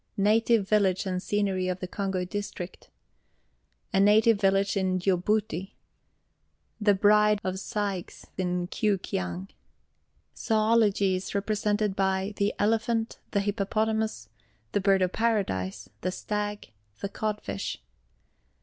Native 0.17 0.67
Village 0.67 1.05
and 1.05 1.21
Scenery 1.21 1.67
in 1.67 1.77
the 1.79 1.87
Congo 1.87 2.25
District. 2.25 2.89
A 3.93 3.99
Native 3.99 4.41
Village 4.41 4.75
in 4.75 4.97
Djibouti. 4.97 5.73
The 6.79 6.95
Bridge 6.95 7.37
of 7.43 7.59
Sighs 7.59 8.25
in 8.35 8.65
Kewkiang. 8.69 9.49
ZOOLOGY 10.35 11.13
IS 11.17 11.35
REPRESENTED 11.35 11.95
BY 11.95 12.33
The 12.35 12.51
Elephant, 12.57 13.19
the 13.29 13.41
Hippopotamus, 13.41 14.27
the 14.71 14.81
Bird 14.81 15.03
of 15.03 15.13
Paradise, 15.13 15.87
the 16.01 16.11
Stag, 16.11 16.71
the 17.01 17.07
Codfish. 17.07 17.77